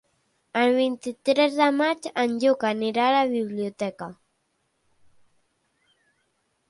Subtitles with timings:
[0.59, 4.09] El vint-i-tres de maig en Lluc anirà a la biblioteca.